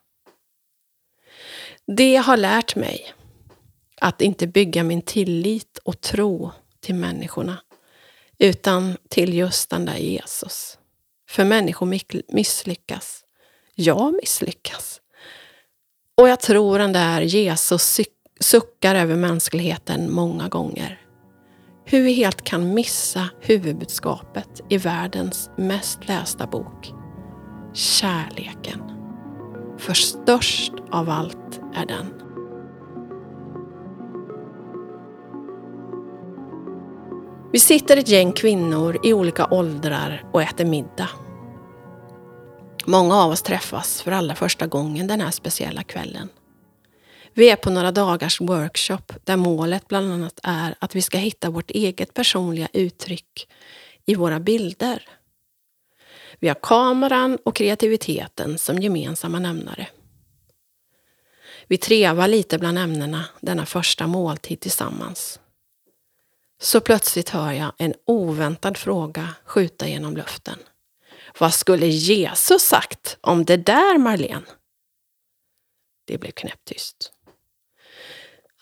[1.97, 3.13] Det har lärt mig
[4.01, 7.57] att inte bygga min tillit och tro till människorna,
[8.37, 10.78] utan till just den där Jesus.
[11.29, 11.85] För människor
[12.33, 13.23] misslyckas.
[13.75, 15.01] Jag misslyckas.
[16.17, 17.99] Och jag tror den där Jesus
[18.39, 21.01] suckar över mänskligheten många gånger.
[21.85, 26.91] Hur vi helt kan missa huvudbudskapet i världens mest lästa bok.
[27.73, 28.81] Kärleken.
[29.77, 32.18] För störst av allt är den.
[37.51, 41.09] Vi sitter ett gäng kvinnor i olika åldrar och äter middag.
[42.85, 46.29] Många av oss träffas för allra första gången den här speciella kvällen.
[47.33, 51.49] Vi är på några dagars workshop där målet bland annat är att vi ska hitta
[51.49, 53.47] vårt eget personliga uttryck
[54.05, 55.03] i våra bilder.
[56.39, 59.87] Vi har kameran och kreativiteten som gemensamma nämnare.
[61.67, 65.39] Vi trevar lite bland ämnena denna första måltid tillsammans.
[66.61, 70.59] Så plötsligt hör jag en oväntad fråga skjuta genom luften.
[71.39, 74.45] Vad skulle Jesus sagt om det där Marlene?
[76.05, 77.11] Det blev knäpptyst.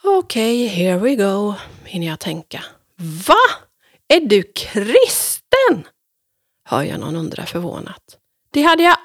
[0.03, 1.53] Okej, okay, here we go,
[1.85, 2.63] hinner jag tänka.
[3.27, 3.67] Va?
[4.07, 5.87] Är du kristen?
[6.63, 8.17] Hör jag någon undra förvånat.
[8.51, 8.97] Det hade jag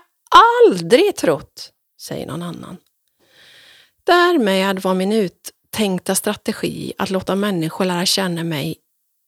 [0.66, 2.76] aldrig trott, säger någon annan.
[4.04, 8.76] Därmed var min uttänkta strategi att låta människor lära känna mig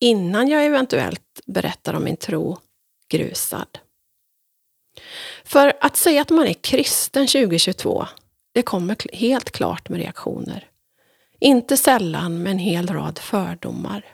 [0.01, 2.59] innan jag eventuellt berättar om min tro
[3.09, 3.79] grusad.
[5.45, 8.07] För att säga att man är kristen 2022,
[8.53, 10.69] det kommer helt klart med reaktioner.
[11.41, 14.05] Inte sällan med en hel rad fördomar.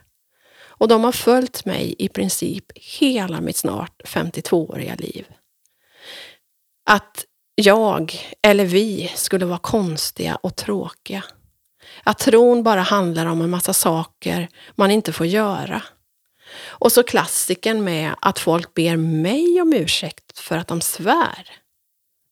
[0.81, 5.27] Och de har följt mig i princip hela mitt snart 52-åriga liv.
[6.91, 7.25] Att
[7.55, 11.25] jag, eller vi, skulle vara konstiga och tråkiga.
[12.05, 15.83] Att tron bara handlar om en massa saker man inte får göra.
[16.67, 21.51] Och så klassiken med att folk ber mig om ursäkt för att de svär.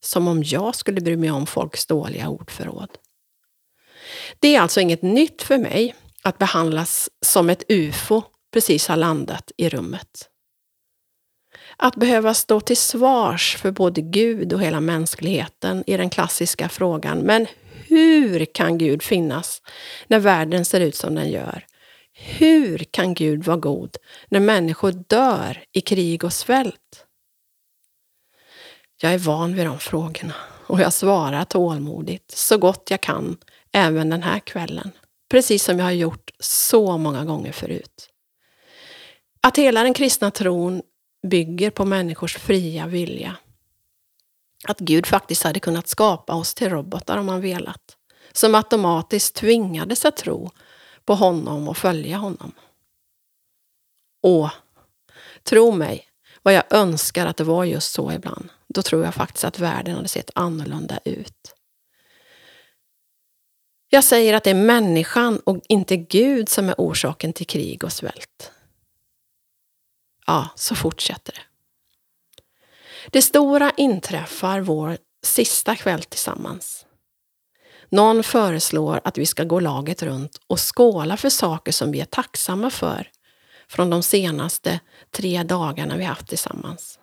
[0.03, 2.89] Som om jag skulle bry mig om folks dåliga ordförråd.
[4.39, 9.51] Det är alltså inget nytt för mig att behandlas som ett UFO precis har landat
[9.57, 10.29] i rummet.
[11.77, 17.17] Att behöva stå till svars för både Gud och hela mänskligheten i den klassiska frågan,
[17.19, 17.47] men
[17.89, 19.61] hur kan Gud finnas
[20.07, 21.65] när världen ser ut som den gör?
[22.13, 27.05] Hur kan Gud vara god när människor dör i krig och svält?
[29.01, 30.33] Jag är van vid de frågorna
[30.67, 33.37] och jag svarar tålmodigt så gott jag kan
[33.71, 34.91] även den här kvällen.
[35.31, 38.09] Precis som jag har gjort så många gånger förut.
[39.41, 40.81] Att hela den kristna tron
[41.27, 43.35] bygger på människors fria vilja.
[44.67, 47.97] Att Gud faktiskt hade kunnat skapa oss till robotar om han velat.
[48.31, 50.51] Som automatiskt tvingades att tro
[51.05, 52.51] på honom och följa honom.
[54.23, 54.49] Och
[55.43, 56.09] tro mig,
[56.43, 58.49] vad jag önskar att det var just så ibland.
[58.67, 61.55] Då tror jag faktiskt att världen hade sett annorlunda ut.
[63.89, 67.93] Jag säger att det är människan och inte Gud som är orsaken till krig och
[67.93, 68.51] svält.
[70.27, 71.48] Ja, så fortsätter det.
[73.07, 76.85] Det stora inträffar vår sista kväll tillsammans.
[77.89, 82.05] Någon föreslår att vi ska gå laget runt och skåla för saker som vi är
[82.05, 83.09] tacksamma för
[83.67, 84.79] från de senaste
[85.11, 86.99] tre dagarna vi haft tillsammans.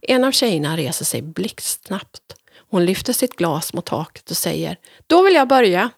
[0.00, 2.36] En av tjejerna reser sig blixtsnabbt
[2.72, 4.76] hon lyfter sitt glas mot taket och säger
[5.06, 5.90] Då vill jag börja.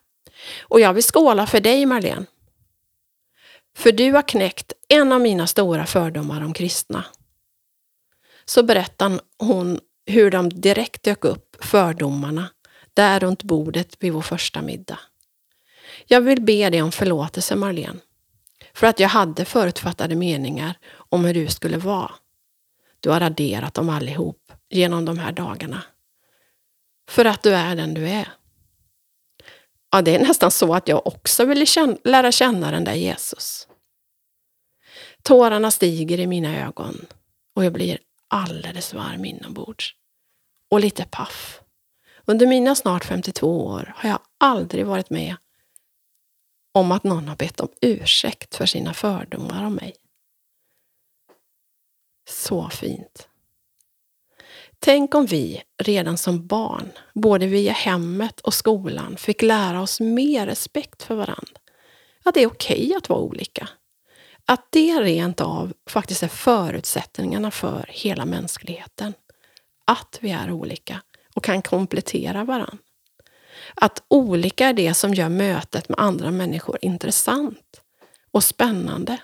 [0.60, 2.26] Och jag vill skåla för dig Marlene.
[3.76, 7.04] För du har knäckt en av mina stora fördomar om kristna.
[8.44, 12.48] Så berättar hon hur de direkt dök upp, fördomarna,
[12.94, 14.98] där runt bordet vid vår första middag.
[16.06, 18.00] Jag vill be dig om förlåtelse Marlene.
[18.74, 22.12] För att jag hade förutfattade meningar om hur du skulle vara.
[23.00, 25.82] Du har raderat dem allihop genom de här dagarna.
[27.08, 28.28] För att du är den du är.
[29.90, 33.68] Ja, det är nästan så att jag också ville känna, lära känna den där Jesus.
[35.22, 37.06] Tårarna stiger i mina ögon
[37.54, 37.98] och jag blir
[38.34, 39.94] alldeles varm inombords.
[40.70, 41.60] Och lite paff.
[42.24, 45.36] Under mina snart 52 år har jag aldrig varit med
[46.72, 49.94] om att någon har bett om ursäkt för sina fördomar om mig.
[52.28, 53.28] Så fint.
[54.78, 60.46] Tänk om vi redan som barn, både via hemmet och skolan, fick lära oss mer
[60.46, 61.60] respekt för varandra.
[62.24, 63.68] Att det är okej okay att vara olika.
[64.46, 69.14] Att det rent av faktiskt är förutsättningarna för hela mänskligheten.
[69.84, 71.02] Att vi är olika
[71.34, 72.78] och kan komplettera varandra.
[73.74, 77.80] Att olika är det som gör mötet med andra människor intressant
[78.30, 79.18] och spännande.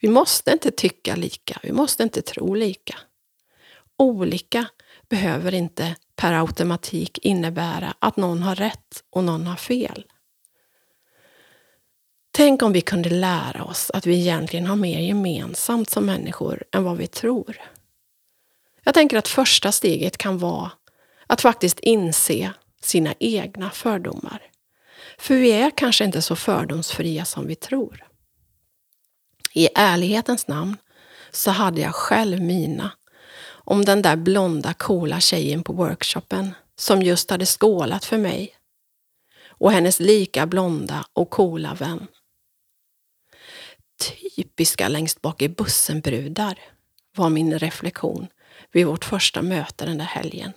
[0.00, 2.98] Vi måste inte tycka lika, vi måste inte tro lika.
[3.96, 4.66] Olika
[5.08, 10.04] behöver inte per automatik innebära att någon har rätt och någon har fel.
[12.40, 16.84] Tänk om vi kunde lära oss att vi egentligen har mer gemensamt som människor än
[16.84, 17.56] vad vi tror.
[18.84, 20.72] Jag tänker att första steget kan vara
[21.26, 24.42] att faktiskt inse sina egna fördomar.
[25.18, 28.06] För vi är kanske inte så fördomsfria som vi tror.
[29.52, 30.76] I ärlighetens namn
[31.30, 32.92] så hade jag själv mina
[33.46, 38.54] om den där blonda coola tjejen på workshopen som just hade skålat för mig
[39.48, 42.06] och hennes lika blonda och coola vän.
[44.40, 46.58] Typiska längst bak i bussen-brudar
[47.16, 48.26] var min reflektion
[48.72, 50.52] vid vårt första möte den där helgen.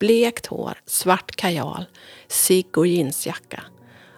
[0.00, 1.84] Blekt hår, svart kajal,
[2.28, 3.62] cigg och jeansjacka.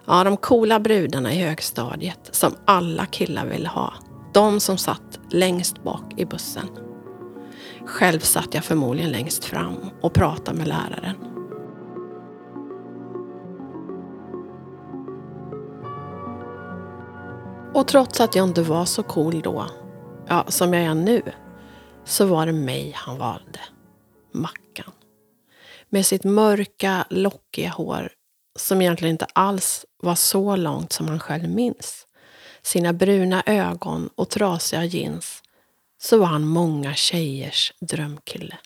[0.07, 3.93] Ja, de coola brudarna i högstadiet som alla killar ville ha.
[4.33, 6.69] De som satt längst bak i bussen.
[7.85, 11.30] Själv satt jag förmodligen längst fram och pratade med läraren.
[17.73, 19.67] Och trots att jag inte var så cool då,
[20.27, 21.21] ja, som jag är nu,
[22.05, 23.59] så var det mig han valde.
[24.31, 24.91] Mackan.
[25.89, 28.11] Med sitt mörka, lockiga hår
[28.59, 32.07] som egentligen inte alls var så långt som han själv minns.
[32.61, 35.43] Sina bruna ögon och trasiga jeans
[36.01, 38.57] så var han många tjejers drömkille.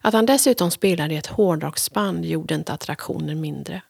[0.00, 3.82] Att han dessutom spelade i ett hårdrocksband gjorde inte attraktionen mindre.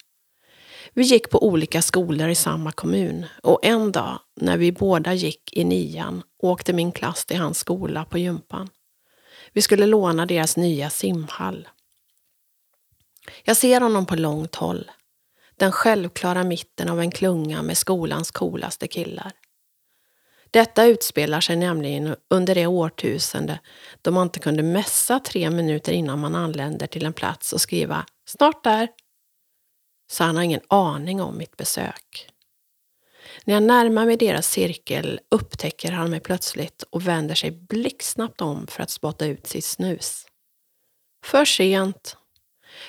[0.94, 5.52] Vi gick på olika skolor i samma kommun och en dag när vi båda gick
[5.52, 8.68] i nian åkte min klass till hans skola på gympan.
[9.52, 11.68] Vi skulle låna deras nya simhall.
[13.44, 14.90] Jag ser honom på långt håll.
[15.56, 19.32] Den självklara mitten av en klunga med skolans coolaste killar.
[20.50, 23.58] Detta utspelar sig nämligen under det årtusende
[24.02, 28.06] då man inte kunde mässa tre minuter innan man anländer till en plats och skriva
[28.26, 28.88] ”snart där”
[30.10, 32.28] så han har ingen aning om mitt besök.
[33.44, 38.66] När jag närmar mig deras cirkel upptäcker han mig plötsligt och vänder sig blixtsnabbt om
[38.66, 40.26] för att spotta ut sitt snus.
[41.24, 42.16] För sent.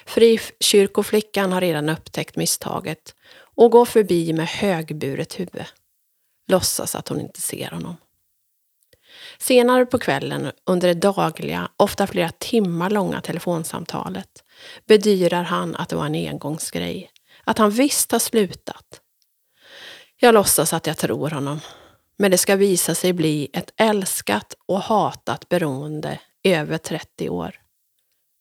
[0.06, 3.16] Frikyrkoflickan har redan upptäckt misstaget
[3.56, 5.66] och går förbi med högburet huvud.
[6.48, 7.98] Låtsas att hon inte ser honom.
[9.38, 14.44] Senare på kvällen, under det dagliga, ofta flera timmar långa telefonsamtalet,
[14.86, 17.12] bedyrar han att det var en engångsgrej.
[17.44, 19.02] Att han visst har slutat.
[20.18, 21.60] Jag låtsas att jag tror honom.
[22.18, 27.62] Men det ska visa sig bli ett älskat och hatat beroende i över 30 år.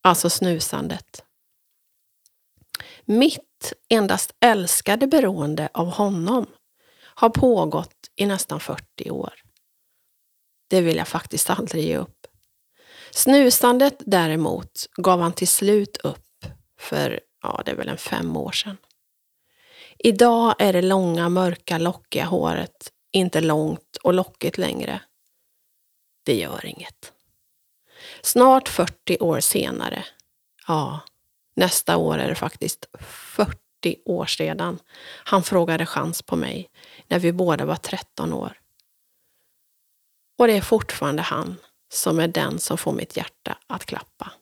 [0.03, 1.25] Alltså snusandet.
[3.05, 6.47] Mitt endast älskade beroende av honom
[7.01, 9.33] har pågått i nästan 40 år.
[10.69, 12.27] Det vill jag faktiskt aldrig ge upp.
[13.11, 16.44] Snusandet däremot gav han till slut upp
[16.80, 18.76] för, ja det är väl en fem år sedan.
[19.98, 25.00] Idag är det långa mörka lockiga håret inte långt och lockigt längre.
[26.22, 27.12] Det gör inget.
[28.22, 30.04] Snart 40 år senare,
[30.66, 31.00] ja,
[31.56, 33.56] nästa år är det faktiskt 40
[34.04, 34.78] år sedan
[35.24, 36.70] han frågade chans på mig
[37.09, 38.61] när vi båda var 13 år.
[40.38, 41.56] Och det är fortfarande han
[41.93, 44.32] som är den som får mitt hjärta att klappa.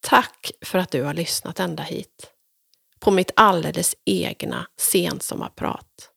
[0.00, 2.30] Tack för att du har lyssnat ända hit.
[3.00, 6.10] På mitt alldeles egna sensommarprat.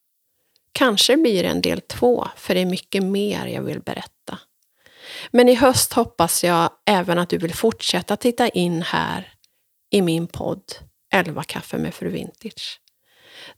[0.72, 4.38] Kanske blir det en del två, för det är mycket mer jag vill berätta.
[5.30, 9.34] Men i höst hoppas jag även att du vill fortsätta titta in här
[9.90, 10.62] i min podd
[11.12, 12.80] 11 kaffe med fru Vintage.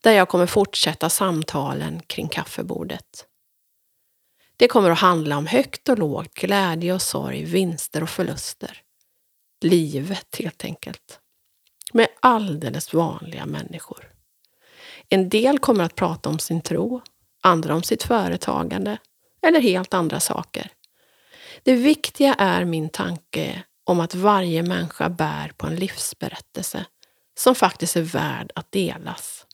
[0.01, 3.26] Där jag kommer fortsätta samtalen kring kaffebordet.
[4.57, 8.80] Det kommer att handla om högt och lågt, glädje och sorg, vinster och förluster.
[9.61, 11.20] Livet helt enkelt.
[11.92, 14.11] Med alldeles vanliga människor.
[15.09, 17.00] En del kommer att prata om sin tro,
[17.42, 18.98] andra om sitt företagande
[19.42, 20.70] eller helt andra saker.
[21.62, 26.86] Det viktiga är min tanke om att varje människa bär på en livsberättelse
[27.38, 29.46] som faktiskt är värd att delas.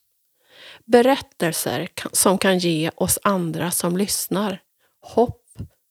[0.84, 4.60] Berättelser som kan ge oss andra som lyssnar
[5.02, 5.42] hopp,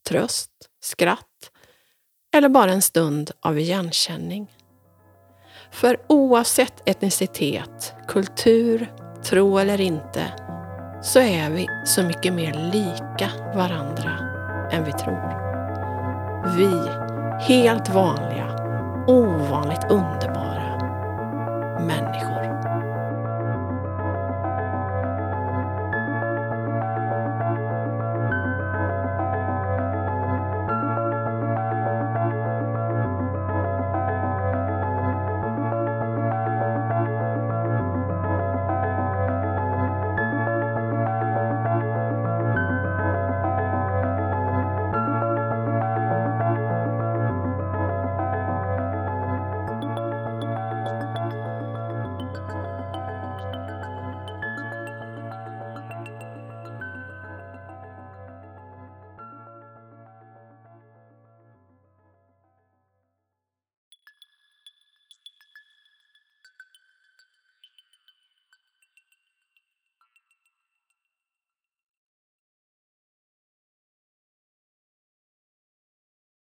[0.10, 0.52] tröst,
[0.82, 1.52] skratt
[2.36, 4.52] eller bara en stund av igenkänning.
[5.72, 8.94] För oavsett etnicitet, kultur,
[9.24, 10.34] tro eller inte
[11.02, 14.20] så är vi så mycket mer lika varandra
[14.72, 15.50] än vi tror.
[16.58, 16.72] Vi,
[17.54, 18.56] helt vanliga,
[19.08, 20.59] ovanligt underbara